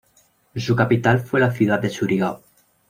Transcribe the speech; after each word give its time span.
Su 0.55 0.75
capital 0.75 1.19
fue 1.19 1.39
la 1.41 1.51
ciudad 1.51 1.77
de 1.79 1.91
Surigao. 1.91 2.41